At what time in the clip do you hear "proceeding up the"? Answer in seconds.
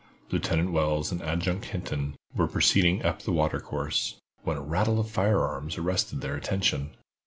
2.47-3.31